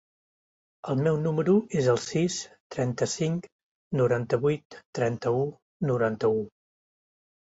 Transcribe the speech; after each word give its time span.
El 0.93 1.03
meu 1.07 1.17
número 1.25 1.53
es 1.81 1.89
el 1.93 1.99
sis, 2.05 2.37
trenta-cinc, 2.75 3.45
noranta-vuit, 4.01 4.81
trenta-u, 5.01 5.45
noranta-u. 5.91 6.41